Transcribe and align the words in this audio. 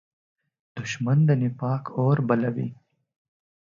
دښمن 0.77 1.17
د 1.27 1.29
نفاق 1.41 1.83
اور 1.99 2.17
بلوي 2.27 2.69